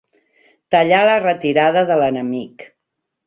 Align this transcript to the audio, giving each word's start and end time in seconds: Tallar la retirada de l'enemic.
Tallar 0.75 1.01
la 1.09 1.17
retirada 1.25 1.85
de 1.91 1.97
l'enemic. 2.05 2.67